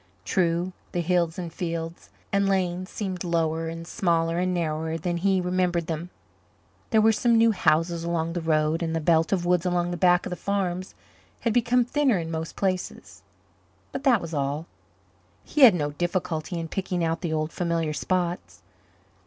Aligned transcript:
True, 0.25 0.73
the 0.93 1.01
hills 1.01 1.37
and 1.37 1.53
fields 1.53 2.09
and 2.33 2.49
lanes 2.49 2.89
seemed 2.89 3.23
lower 3.23 3.67
and 3.67 3.85
smaller 3.87 4.39
and 4.39 4.51
narrower 4.51 4.97
than 4.97 5.17
he 5.17 5.39
remembered 5.39 5.85
them; 5.85 6.09
there 6.89 7.01
were 7.01 7.11
some 7.11 7.37
new 7.37 7.51
houses 7.51 8.03
along 8.03 8.33
the 8.33 8.41
road, 8.41 8.81
and 8.81 8.95
the 8.95 8.99
belt 8.99 9.31
of 9.31 9.45
woods 9.45 9.63
along 9.63 9.91
the 9.91 9.97
back 9.97 10.25
of 10.25 10.31
the 10.31 10.35
farms 10.35 10.95
had 11.41 11.53
become 11.53 11.85
thinner 11.85 12.17
in 12.17 12.31
most 12.31 12.55
places. 12.55 13.21
But 13.91 14.03
that 14.05 14.21
was 14.21 14.33
all. 14.33 14.65
He 15.43 15.61
had 15.61 15.75
no 15.75 15.91
difficulty 15.91 16.59
in 16.59 16.67
picking 16.67 17.03
out 17.03 17.21
the 17.21 17.31
old 17.31 17.51
familiar 17.51 17.93
spots. 17.93 18.63